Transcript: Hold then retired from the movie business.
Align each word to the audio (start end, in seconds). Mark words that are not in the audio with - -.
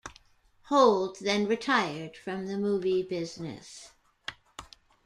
Hold 0.69 1.19
then 1.21 1.45
retired 1.45 2.17
from 2.17 2.47
the 2.47 2.57
movie 2.57 3.03
business. 3.03 3.91